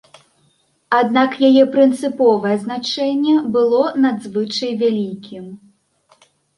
[0.99, 5.45] Аднак яе прынцыповае значэнне было надзвычай вялікім.